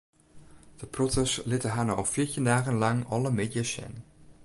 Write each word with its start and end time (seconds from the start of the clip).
De 0.79 0.87
protters 0.95 1.35
litte 1.53 1.73
har 1.75 1.87
no 1.91 1.99
al 2.03 2.09
fjirtjin 2.15 2.51
dagen 2.51 2.83
lang 2.85 3.07
alle 3.19 3.37
middeis 3.39 3.75
sjen. 3.79 4.05